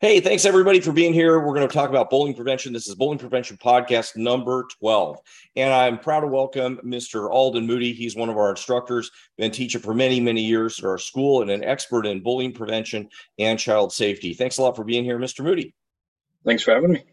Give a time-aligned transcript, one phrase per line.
[0.00, 1.40] Hey, thanks everybody for being here.
[1.40, 2.72] We're going to talk about bullying prevention.
[2.72, 5.18] This is Bullying Prevention Podcast number 12.
[5.54, 7.30] And I'm proud to welcome Mr.
[7.30, 7.92] Alden Moody.
[7.92, 11.50] He's one of our instructors, been teaching for many, many years at our school and
[11.50, 14.34] an expert in bullying prevention and child safety.
[14.34, 15.42] Thanks a lot for being here, Mr.
[15.42, 15.74] Moody.
[16.44, 17.04] Thanks for having me.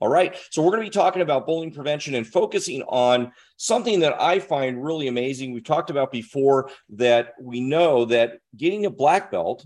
[0.00, 0.36] All right.
[0.50, 4.40] So we're going to be talking about bullying prevention and focusing on something that I
[4.40, 5.52] find really amazing.
[5.52, 9.64] We've talked about before that we know that getting a black belt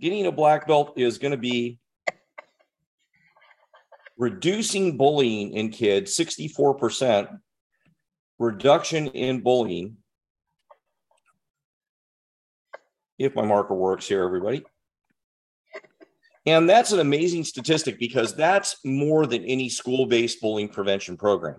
[0.00, 1.78] getting a black belt is going to be
[4.18, 7.38] reducing bullying in kids 64%
[8.38, 9.96] reduction in bullying.
[13.18, 14.64] If my marker works here everybody.
[16.44, 21.58] And that's an amazing statistic because that's more than any school-based bullying prevention program.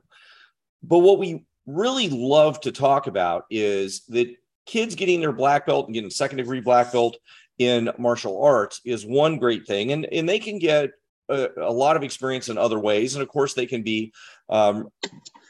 [0.82, 4.34] But what we really love to talk about is that
[4.66, 7.18] kids getting their black belt and getting second degree black belt
[7.60, 10.92] in martial arts is one great thing and and they can get
[11.30, 14.14] a, a lot of experience in other ways and of course they can be
[14.50, 14.90] um,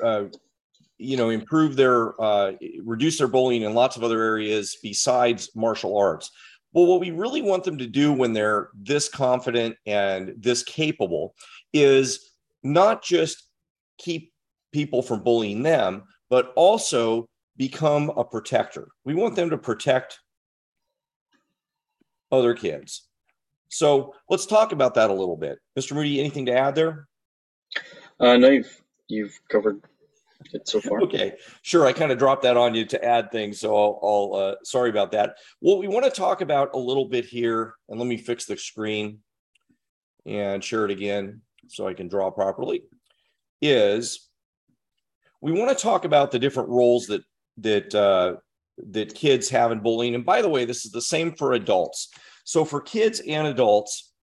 [0.03, 0.23] uh,
[0.97, 5.97] you know improve their uh, reduce their bullying in lots of other areas besides martial
[5.97, 6.31] arts.
[6.73, 11.35] Well what we really want them to do when they're this confident and this capable
[11.73, 12.31] is
[12.63, 13.43] not just
[13.97, 14.31] keep
[14.71, 18.89] people from bullying them but also become a protector.
[19.05, 20.19] We want them to protect
[22.31, 23.07] other kids.
[23.69, 25.59] So let's talk about that a little bit.
[25.77, 25.93] Mr.
[25.93, 27.07] Moody, anything to add there?
[28.19, 29.81] Uh, no, you've, you've covered
[30.53, 31.01] it so far.
[31.01, 31.85] okay, sure.
[31.85, 34.89] I kind of dropped that on you to add things, so I'll, I'll uh, sorry
[34.89, 35.35] about that.
[35.59, 38.57] What we want to talk about a little bit here, and let me fix the
[38.57, 39.19] screen
[40.25, 42.83] and share it again so I can draw properly,
[43.61, 44.29] is
[45.41, 47.23] we want to talk about the different roles that
[47.57, 48.35] that uh,
[48.91, 50.15] that kids have in bullying.
[50.15, 52.09] And by the way, this is the same for adults.
[52.43, 54.13] So for kids and adults,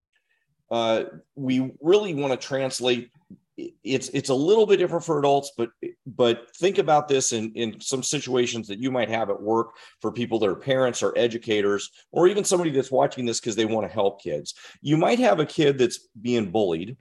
[0.70, 3.10] uh, we really want to translate.
[3.56, 5.70] It's it's a little bit different for adults, but
[6.06, 10.10] but think about this in in some situations that you might have at work for
[10.10, 13.86] people that are parents or educators, or even somebody that's watching this because they want
[13.86, 14.54] to help kids.
[14.80, 16.96] You might have a kid that's being bullied.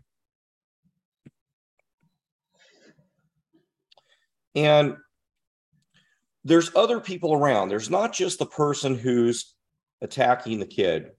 [4.55, 4.97] And
[6.43, 7.69] there's other people around.
[7.69, 9.55] There's not just the person who's
[10.01, 11.11] attacking the kid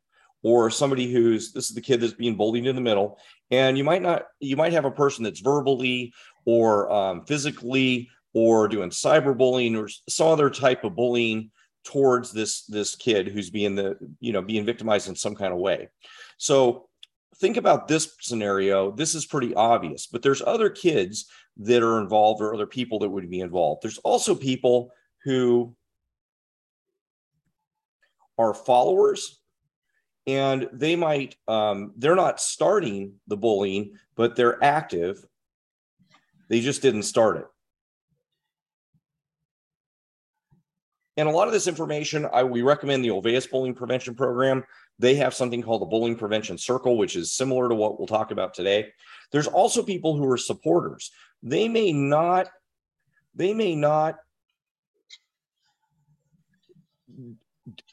[0.42, 3.18] or somebody who's this is the kid that's being bullied in the middle.
[3.50, 6.12] And you might not you might have a person that's verbally
[6.44, 11.50] or um, physically or doing cyberbullying or some other type of bullying
[11.84, 15.58] towards this this kid who's being the you know being victimized in some kind of
[15.58, 15.88] way.
[16.36, 16.88] So
[17.36, 18.92] think about this scenario.
[18.92, 21.26] This is pretty obvious but there's other kids
[21.56, 23.82] that are involved or other people that would be involved.
[23.82, 24.90] There's also people
[25.24, 25.74] who
[28.38, 29.40] are followers
[30.26, 35.24] and they might um, they're not starting the bullying but they're active.
[36.48, 37.46] They just didn't start it.
[41.16, 44.64] And a lot of this information i we recommend the Olweus bullying prevention program.
[44.98, 48.30] They have something called the bullying prevention circle which is similar to what we'll talk
[48.30, 48.88] about today.
[49.30, 51.10] There's also people who are supporters.
[51.42, 52.48] They may not
[53.34, 54.18] they may not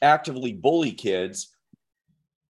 [0.00, 1.54] actively bully kids,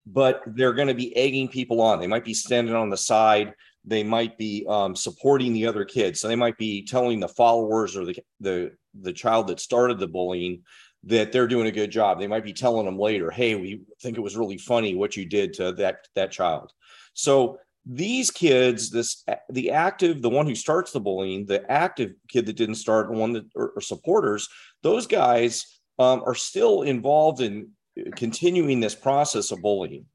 [0.05, 1.99] but they're going to be egging people on.
[1.99, 3.53] They might be standing on the side.
[3.85, 6.19] They might be um, supporting the other kids.
[6.19, 10.07] So they might be telling the followers or the, the the child that started the
[10.07, 10.61] bullying
[11.05, 12.19] that they're doing a good job.
[12.19, 15.25] They might be telling them later, "Hey, we think it was really funny what you
[15.25, 16.71] did to that that child."
[17.13, 22.45] So these kids, this the active, the one who starts the bullying, the active kid
[22.45, 24.47] that didn't start, one that are, are supporters,
[24.81, 27.69] those guys um, are still involved in
[28.15, 30.05] continuing this process of bullying.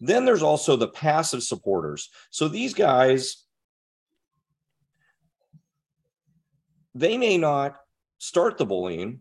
[0.00, 2.10] Then there's also the passive supporters.
[2.30, 3.44] So these guys,
[6.94, 7.76] they may not
[8.18, 9.20] start the bullying,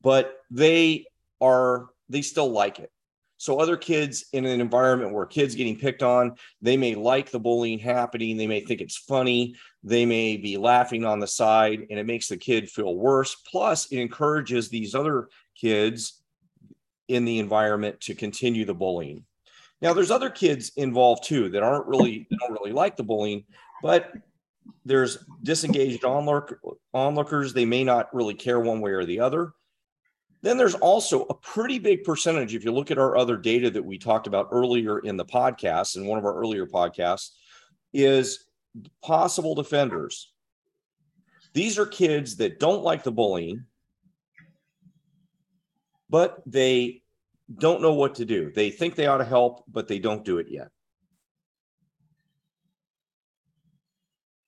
[0.00, 1.06] but they
[1.40, 2.90] are, they still like it.
[3.42, 7.40] So other kids in an environment where kids getting picked on, they may like the
[7.40, 8.36] bullying happening.
[8.36, 9.56] They may think it's funny.
[9.82, 13.34] They may be laughing on the side, and it makes the kid feel worse.
[13.34, 15.28] Plus, it encourages these other
[15.60, 16.22] kids
[17.08, 19.24] in the environment to continue the bullying.
[19.80, 23.44] Now, there's other kids involved too that aren't really don't really like the bullying,
[23.82, 24.12] but
[24.84, 26.54] there's disengaged onlook,
[26.94, 27.52] onlookers.
[27.52, 29.52] They may not really care one way or the other.
[30.42, 32.54] Then there's also a pretty big percentage.
[32.54, 35.96] If you look at our other data that we talked about earlier in the podcast,
[35.96, 37.30] in one of our earlier podcasts,
[37.92, 38.46] is
[39.02, 40.32] possible defenders.
[41.54, 43.66] These are kids that don't like the bullying,
[46.10, 47.02] but they
[47.58, 48.50] don't know what to do.
[48.52, 50.68] They think they ought to help, but they don't do it yet.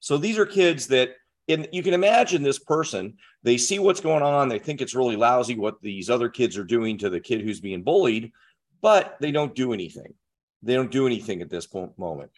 [0.00, 1.11] So these are kids that
[1.49, 5.17] and you can imagine this person, they see what's going on, they think it's really
[5.17, 8.32] lousy what these other kids are doing to the kid who's being bullied,
[8.81, 10.14] but they don't do anything.
[10.62, 12.31] They don't do anything at this point, moment.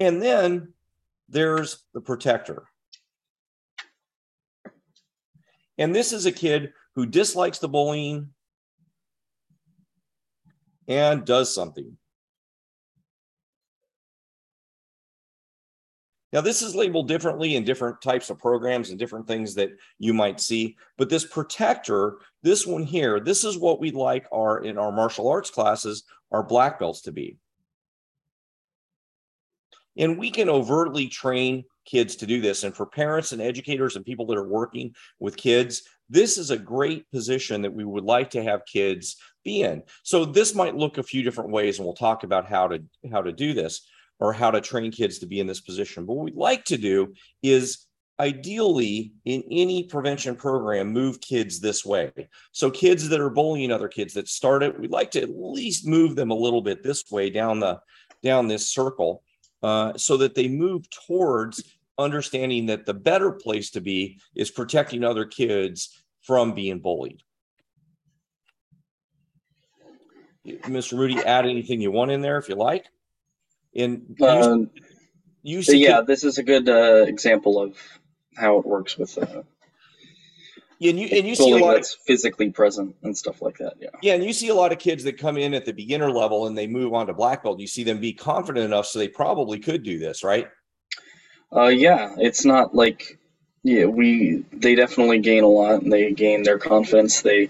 [0.00, 0.72] And then
[1.28, 2.64] there's the protector.
[5.76, 8.30] And this is a kid who dislikes the bullying
[10.88, 11.96] and does something.
[16.32, 20.14] Now, this is labeled differently in different types of programs and different things that you
[20.14, 20.76] might see.
[20.96, 25.28] But this protector, this one here, this is what we'd like our in our martial
[25.28, 27.36] arts classes, our black belts to be.
[29.98, 32.64] And we can overtly train kids to do this.
[32.64, 36.56] And for parents and educators and people that are working with kids, this is a
[36.56, 39.82] great position that we would like to have kids be in.
[40.02, 43.20] So this might look a few different ways, and we'll talk about how to how
[43.20, 43.86] to do this
[44.22, 46.06] or how to train kids to be in this position.
[46.06, 47.88] But what we'd like to do is
[48.20, 52.12] ideally in any prevention program move kids this way.
[52.52, 55.88] So kids that are bullying other kids that start it we'd like to at least
[55.88, 57.80] move them a little bit this way down the
[58.22, 59.24] down this circle
[59.64, 65.02] uh, so that they move towards understanding that the better place to be is protecting
[65.02, 67.24] other kids from being bullied.
[70.46, 72.86] Mr Moody add anything you want in there if you like
[73.74, 74.58] and uh,
[75.42, 77.76] you see, yeah, this is a good uh, example of
[78.36, 79.18] how it works with.
[79.18, 79.42] Uh,
[80.80, 83.74] and you and you see a lot that's of, physically present and stuff like that.
[83.80, 83.90] Yeah.
[84.02, 86.46] Yeah, and you see a lot of kids that come in at the beginner level
[86.46, 87.60] and they move on to black belt.
[87.60, 90.48] You see them be confident enough, so they probably could do this, right?
[91.54, 93.18] Uh, yeah, it's not like
[93.62, 97.22] yeah, we they definitely gain a lot and they gain their confidence.
[97.22, 97.48] They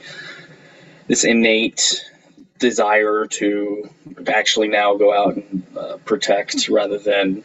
[1.09, 2.05] this innate
[2.63, 3.91] desire to
[4.27, 7.43] actually now go out and uh, protect rather than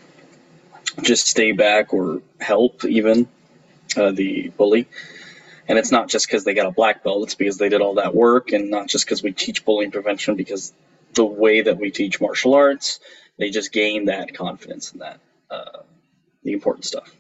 [1.02, 3.28] just stay back or help even
[3.98, 4.88] uh, the bully.
[5.68, 7.96] And it's not just because they got a black belt, it's because they did all
[7.96, 10.72] that work, and not just because we teach bullying prevention, because
[11.14, 13.02] the way that we teach martial arts,
[13.38, 15.80] they just gain that confidence in that, uh,
[16.44, 17.14] the important stuff.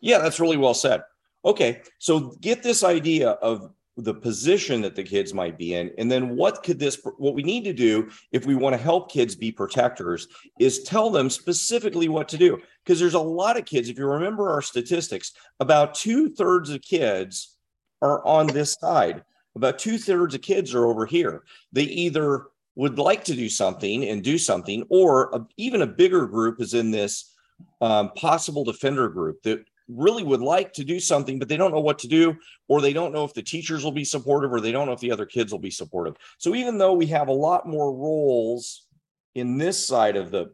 [0.00, 1.04] Yeah, that's really well said.
[1.42, 5.90] Okay, so get this idea of the position that the kids might be in.
[5.96, 9.10] And then what could this what we need to do if we want to help
[9.10, 10.28] kids be protectors
[10.60, 12.58] is tell them specifically what to do.
[12.84, 17.56] Because there's a lot of kids if you remember our statistics about two-thirds of kids
[18.02, 19.24] are on this side.
[19.54, 21.42] About two-thirds of kids are over here.
[21.72, 26.26] They either would like to do something and do something or a, even a bigger
[26.26, 27.34] group is in this
[27.80, 31.80] um, possible defender group that really would like to do something, but they don't know
[31.80, 32.36] what to do,
[32.68, 35.00] or they don't know if the teachers will be supportive, or they don't know if
[35.00, 36.16] the other kids will be supportive.
[36.38, 38.86] So even though we have a lot more roles
[39.34, 40.52] in this side of the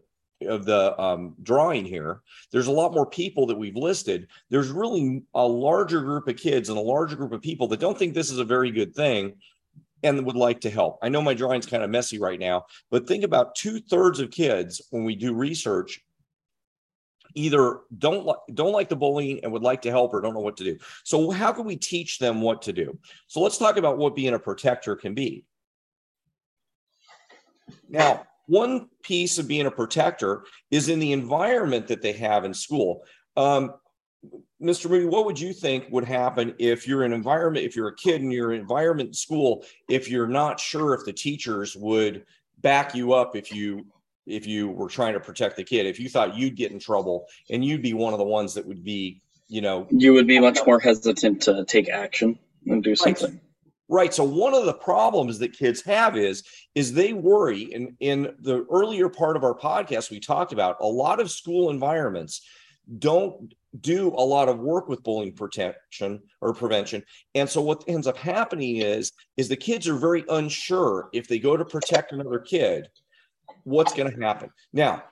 [0.48, 2.20] of the um, drawing here,
[2.50, 4.26] there's a lot more people that we've listed.
[4.50, 7.96] There's really a larger group of kids and a larger group of people that don't
[7.96, 9.34] think this is a very good thing
[10.02, 10.98] and would like to help.
[11.00, 14.30] I know my drawing's kind of messy right now, but think about two thirds of
[14.30, 16.00] kids when we do research
[17.34, 20.40] either don't like don't like the bullying and would like to help or don't know
[20.40, 20.78] what to do.
[21.04, 22.98] So how can we teach them what to do?
[23.26, 25.44] So let's talk about what being a protector can be.
[27.88, 32.54] Now, one piece of being a protector is in the environment that they have in
[32.54, 33.04] school.
[33.36, 33.74] Um,
[34.62, 34.88] Mr.
[34.88, 38.22] Moody, what would you think would happen if you're an environment, if you're a kid
[38.22, 42.24] in your environment in school, if you're not sure if the teachers would
[42.62, 43.84] back you up if you
[44.26, 47.26] if you were trying to protect the kid if you thought you'd get in trouble
[47.50, 50.38] and you'd be one of the ones that would be you know you would be
[50.38, 53.40] much more hesitant to take action and do something right.
[53.88, 54.14] Right.
[54.14, 57.74] So one of the problems that kids have is is they worry.
[57.74, 61.68] And in the earlier part of our podcast, we talked about a lot of school
[61.68, 62.40] environments
[62.98, 67.02] don't do a lot of work with bullying protection or prevention.
[67.34, 71.38] And so what ends up happening is is the kids are very unsure if they
[71.38, 72.88] go to protect another kid
[73.64, 74.50] what's going to happen.
[74.72, 75.04] Now,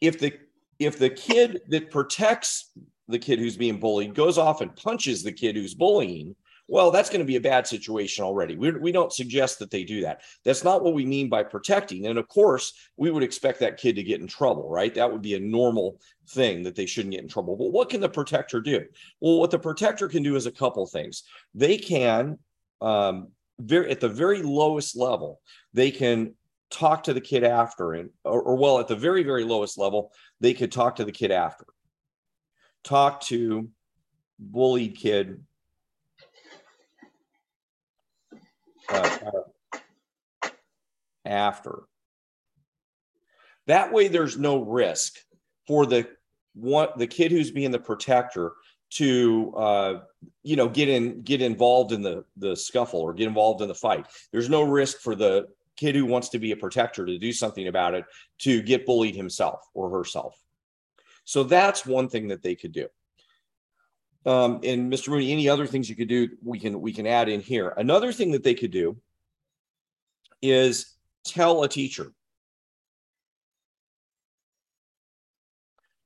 [0.00, 0.32] if the
[0.78, 2.72] if the kid that protects
[3.08, 6.34] the kid who's being bullied goes off and punches the kid who's bullying,
[6.68, 8.56] well, that's going to be a bad situation already.
[8.56, 10.22] We, we don't suggest that they do that.
[10.44, 12.06] That's not what we mean by protecting.
[12.06, 14.92] And of course, we would expect that kid to get in trouble, right?
[14.94, 16.00] That would be a normal
[16.30, 17.56] thing that they shouldn't get in trouble.
[17.56, 18.84] But what can the protector do?
[19.20, 21.22] Well, what the protector can do is a couple things.
[21.54, 22.38] They can,
[22.80, 23.28] um,
[23.60, 25.40] very at the very lowest level,
[25.72, 26.34] they can
[26.70, 30.10] talk to the kid after and or, or, well at the very very lowest level
[30.40, 31.64] they could talk to the kid after
[32.82, 33.68] talk to
[34.38, 35.40] bullied kid
[38.88, 39.30] uh,
[41.24, 41.82] after.
[43.66, 45.14] That way, there's no risk
[45.66, 46.08] for the
[46.54, 48.52] one the kid who's being the protector
[48.88, 50.00] to uh,
[50.44, 53.74] you know get in get involved in the the scuffle or get involved in the
[53.74, 54.06] fight.
[54.32, 57.68] There's no risk for the kid who wants to be a protector to do something
[57.68, 58.04] about it
[58.40, 60.36] to get bullied himself or herself.
[61.24, 62.88] So that's one thing that they could do.
[64.24, 65.08] Um, and Mr.
[65.08, 67.72] Moody, any other things you could do, we can we can add in here.
[67.76, 68.96] Another thing that they could do
[70.42, 72.12] is tell a teacher.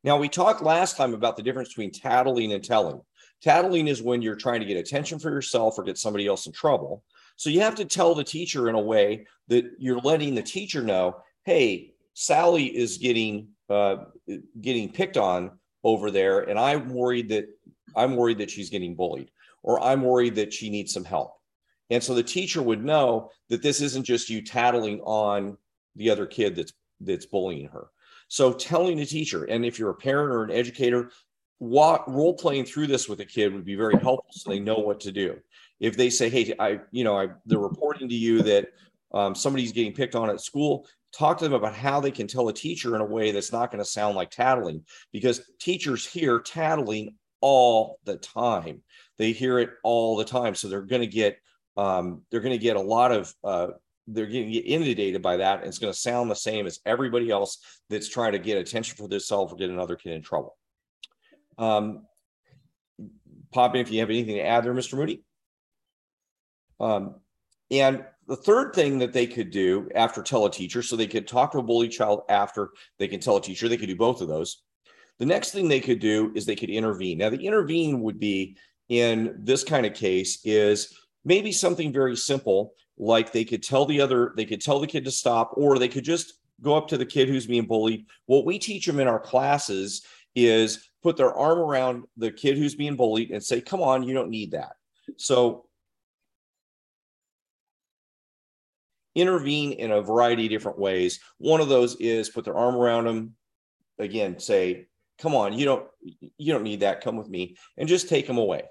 [0.03, 3.01] Now, we talked last time about the difference between tattling and telling.
[3.43, 6.53] Tattling is when you're trying to get attention for yourself or get somebody else in
[6.53, 7.05] trouble.
[7.41, 10.83] So you have to tell the teacher in a way that you're letting the teacher
[10.83, 14.05] know, hey, Sally is getting uh,
[14.61, 17.47] getting picked on over there, and I'm worried that
[17.97, 19.31] I'm worried that she's getting bullied,
[19.63, 21.33] or I'm worried that she needs some help.
[21.89, 25.57] And so the teacher would know that this isn't just you tattling on
[25.97, 27.87] the other kid that's that's bullying her.
[28.29, 31.11] So telling the teacher, and if you're a parent or an educator,
[31.57, 34.79] what role playing through this with a kid would be very helpful so they know
[34.79, 35.39] what to do.
[35.81, 38.69] If they say, hey, I, you know, I, they're reporting to you that
[39.13, 42.49] um, somebody's getting picked on at school, talk to them about how they can tell
[42.49, 46.39] a teacher in a way that's not going to sound like tattling because teachers hear
[46.39, 48.83] tattling all the time.
[49.19, 50.55] They hear it all the time.
[50.55, 51.39] So they're going to get,
[51.77, 53.69] um, they're going to get a lot of, uh,
[54.07, 55.61] they're going to get inundated by that.
[55.61, 57.59] And it's going to sound the same as everybody else
[57.89, 60.57] that's trying to get attention for themselves or get another kid in trouble.
[61.59, 62.07] Um,
[63.53, 64.95] pop in if you have anything to add there, Mr.
[64.95, 65.23] Moody.
[66.81, 67.17] Um,
[67.71, 71.29] and the third thing that they could do after tell a teacher, so they could
[71.29, 74.21] talk to a bully child after they can tell a teacher, they could do both
[74.21, 74.63] of those.
[75.19, 77.19] The next thing they could do is they could intervene.
[77.19, 78.57] Now, the intervene would be
[78.89, 84.01] in this kind of case is maybe something very simple like they could tell the
[84.01, 86.99] other they could tell the kid to stop or they could just go up to
[86.99, 90.03] the kid who's being bullied what we teach them in our classes
[90.35, 94.13] is put their arm around the kid who's being bullied and say come on you
[94.13, 94.73] don't need that
[95.17, 95.67] so
[99.15, 101.21] intervene in a variety of different ways.
[101.39, 103.35] One of those is put their arm around them.
[103.99, 104.87] Again say
[105.19, 105.87] come on you don't
[106.39, 107.03] you don't need that.
[107.03, 108.63] Come with me and just take them away.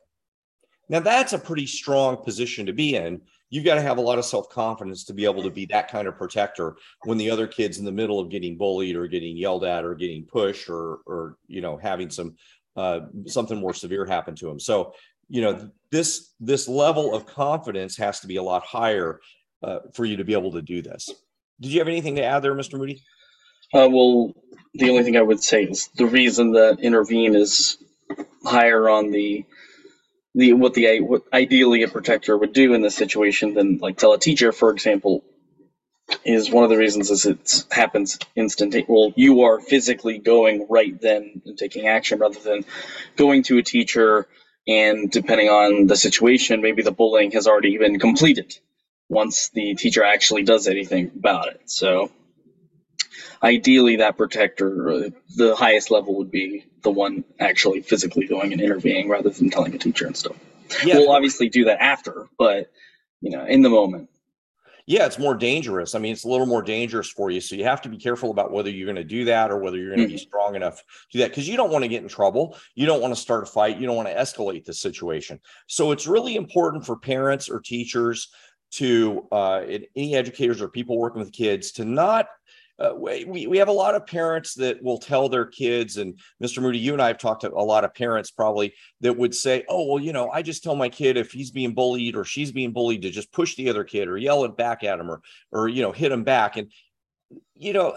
[0.90, 3.22] Now that's a pretty strong position to be in.
[3.52, 6.08] You've got to have a lot of self-confidence to be able to be that kind
[6.08, 9.64] of protector when the other kid's in the middle of getting bullied or getting yelled
[9.64, 12.36] at or getting pushed or or you know having some
[12.76, 14.94] uh, something more severe happen to them so
[15.30, 19.20] you know this this level of confidence has to be a lot higher
[19.64, 21.10] uh, for you to be able to do this
[21.60, 23.02] did you have anything to add there mr moody
[23.74, 24.34] uh, well
[24.74, 27.78] the only thing i would say is the reason that intervene is
[28.44, 29.46] higher on the
[30.36, 34.14] the what the what ideally a protector would do in this situation than like tell
[34.14, 35.24] a teacher, for example,
[36.24, 38.94] is one of the reasons is it happens instantaneously.
[38.94, 42.66] Well, you are physically going right then and taking action rather than
[43.16, 44.28] going to a teacher
[44.68, 48.60] and depending on the situation, maybe the bullying has already been completed
[49.10, 51.62] once the teacher actually does anything about it.
[51.66, 52.12] So
[53.44, 59.10] ideally that protector, the highest level would be the one actually physically going and intervening
[59.10, 60.38] rather than telling a teacher and stuff.
[60.86, 60.96] Yeah.
[60.96, 62.72] We'll obviously do that after, but
[63.22, 64.10] you know, in the moment.
[64.86, 65.94] Yeah, it's more dangerous.
[65.94, 67.42] I mean, it's a little more dangerous for you.
[67.42, 69.78] So you have to be careful about whether you're going to do that or whether
[69.78, 70.14] you're going to mm-hmm.
[70.14, 72.58] be strong enough to do that because you don't want to get in trouble.
[72.74, 73.78] You don't want to start a fight.
[73.78, 75.40] You don't want to escalate the situation.
[75.68, 78.30] So it's really important for parents or teachers
[78.72, 79.62] to uh,
[79.96, 82.28] any educators or people working with kids to not
[82.80, 86.62] uh, we, we have a lot of parents that will tell their kids, and Mr.
[86.62, 89.66] Moody, you and I have talked to a lot of parents probably that would say,
[89.68, 92.52] Oh, well, you know, I just tell my kid if he's being bullied or she's
[92.52, 95.22] being bullied to just push the other kid or yell it back at him or,
[95.52, 96.56] or, you know, hit him back.
[96.56, 96.72] And,
[97.56, 97.96] you know,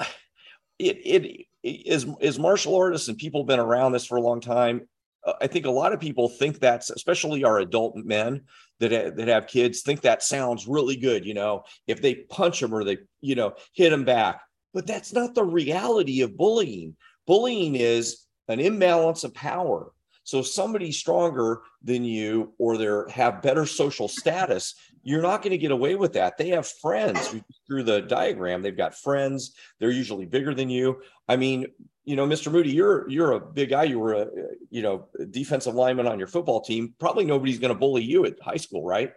[0.81, 4.41] it, it, is, is martial artists and people have been around this for a long
[4.41, 4.89] time.
[5.25, 8.43] Uh, I think a lot of people think that's, especially our adult men
[8.91, 11.25] that, that have kids, think that sounds really good.
[11.25, 14.41] You know, if they punch them or they, you know, hit them back,
[14.75, 16.97] but that's not the reality of bullying.
[17.27, 19.93] Bullying is an imbalance of power.
[20.25, 25.51] So if somebody's stronger than you or they have better social status, you're not going
[25.51, 26.39] to get away with that.
[26.39, 27.35] They have friends
[27.67, 28.63] through the diagram.
[28.63, 29.55] They've got friends.
[29.81, 31.03] They're usually bigger than you.
[31.29, 31.67] I mean,
[32.05, 32.51] you know, Mr.
[32.51, 33.85] Moody, you're you're a big guy.
[33.85, 34.29] You were a
[34.71, 36.95] you know defensive lineman on your football team.
[36.99, 39.13] Probably nobody's going to bully you at high school, right?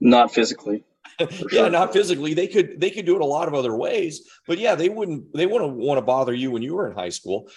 [0.00, 0.84] Not physically.
[1.52, 2.34] yeah, not physically.
[2.34, 5.32] They could they could do it a lot of other ways, but yeah, they wouldn't
[5.34, 7.48] they wouldn't want to bother you when you were in high school.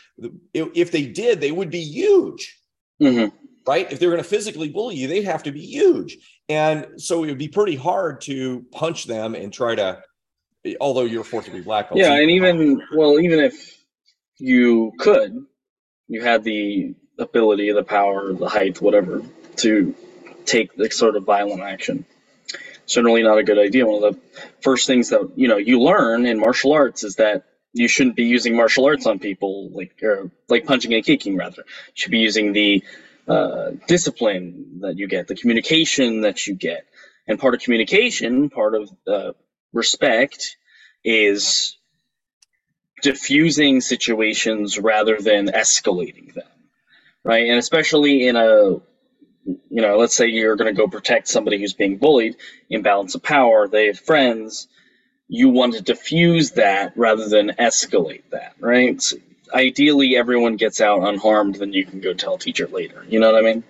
[0.54, 2.60] If, they did, they would be huge.
[3.02, 3.36] Mm-hmm.
[3.66, 3.90] Right?
[3.92, 6.18] If they're going to physically bully you, they'd have to be huge.
[6.50, 10.02] And so it would be pretty hard to punch them and try to
[10.82, 12.00] although you're fourth degree black belt.
[12.00, 13.83] Yeah, and even well, even if
[14.38, 15.46] you could,
[16.08, 19.22] you had the ability, the power, the height, whatever,
[19.58, 19.96] to
[20.46, 22.06] take the sort of violent action.
[22.86, 23.86] Certainly not a good idea.
[23.86, 24.22] One of the
[24.62, 28.26] first things that you know you learn in martial arts is that you shouldn't be
[28.26, 31.38] using martial arts on people like or like punching and kicking.
[31.38, 32.84] Rather, you should be using the
[33.28, 36.86] uh, discipline that you get, the communication that you get,
[37.28, 39.32] and part of communication, part of uh,
[39.72, 40.58] respect,
[41.06, 41.78] is
[43.04, 46.48] diffusing situations rather than escalating them
[47.24, 47.50] right?
[47.50, 48.80] And especially in a
[49.46, 52.38] you know let's say you're going to go protect somebody who's being bullied
[52.70, 54.70] imbalance of power they have friends
[55.28, 59.02] you want to diffuse that rather than escalate that right?
[59.02, 59.18] So
[59.54, 63.44] ideally everyone gets out unharmed then you can go tell teacher later you know what
[63.44, 63.64] i mean?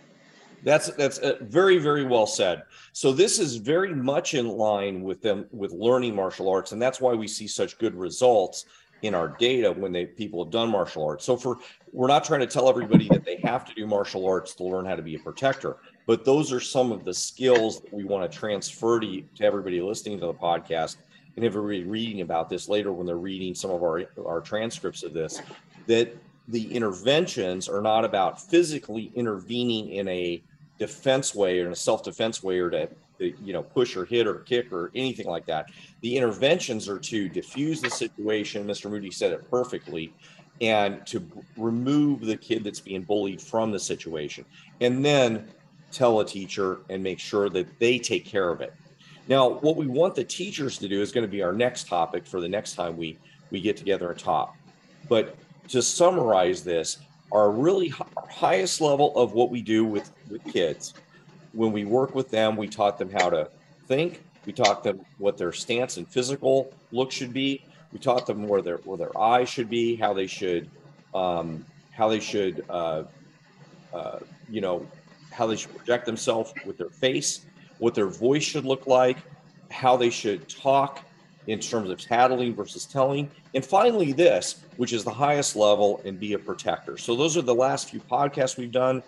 [0.64, 2.64] That's that's uh, very very well said.
[2.94, 7.02] So this is very much in line with them with learning martial arts, and that's
[7.02, 8.66] why we see such good results
[9.04, 11.24] in our data when they people have done martial arts.
[11.24, 11.60] So for
[11.92, 14.86] we're not trying to tell everybody that they have to do martial arts to learn
[14.86, 18.30] how to be a protector, but those are some of the skills that we want
[18.30, 20.98] to transfer to, to everybody listening to the podcast
[21.36, 25.14] and everybody reading about this later when they're reading some of our our transcripts of
[25.14, 25.42] this
[25.86, 26.16] that
[26.48, 30.42] the interventions are not about physically intervening in a
[30.80, 32.96] defense way or in a self-defense way or to, to,
[33.28, 35.70] you know push or hit or kick or anything like that.
[36.02, 40.14] The interventions are to diffuse the situation mr moody said it perfectly
[40.62, 41.28] and to
[41.58, 44.46] remove the kid that's being bullied from the situation
[44.82, 45.48] and then
[45.92, 48.74] tell a teacher and make sure that they take care of it.
[49.28, 52.26] Now what we want the teachers to do is going to be our next topic
[52.26, 53.18] for the next time we
[53.52, 54.56] we get together and talk.
[55.08, 55.36] But
[55.70, 56.98] to summarize this
[57.32, 57.92] our really
[58.30, 60.94] highest level of what we do with with kids
[61.54, 63.50] when we work with them we taught them how to
[63.88, 64.24] think.
[64.46, 67.64] We taught them what their stance and physical look should be.
[67.94, 70.70] We taught them where their where their eyes should be how they should
[71.14, 73.04] um, how they should uh,
[73.94, 74.86] uh, you know
[75.32, 77.46] how they should project themselves with their face
[77.80, 79.18] what their voice should look like
[79.72, 81.04] how they should talk
[81.48, 83.30] in terms of tattling versus telling.
[83.54, 86.98] And finally this which is the highest level and be a protector.
[86.98, 89.04] So those are the last few podcasts we've done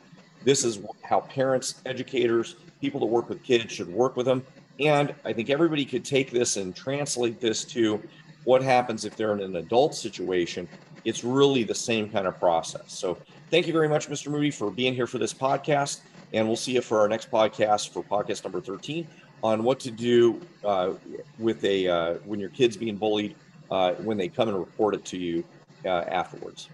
[0.46, 4.46] this is how parents educators people that work with kids should work with them.
[4.80, 8.02] And i think everybody could take this and translate this to
[8.46, 10.70] what happens if they're in an adult situation.
[11.04, 12.84] It's really the same kind of process.
[12.88, 13.18] So
[13.52, 16.02] thank you very much mr moody for being here for this podcast.
[16.34, 19.08] And we'll see you for our next podcast for podcast number 13
[19.44, 20.94] on what to do uh,
[21.40, 23.36] with a uh, when your kid's being bullied
[23.72, 25.44] uh, when they come and report it to you
[25.86, 26.70] uh, afterwards.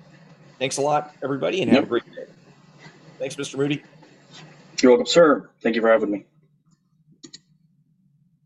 [0.60, 2.21] Thanks a lot, everybody, and have a great day.
[3.22, 3.56] Thanks, Mr.
[3.56, 3.84] Moody.
[4.82, 6.26] you're welcome sir thank you for having me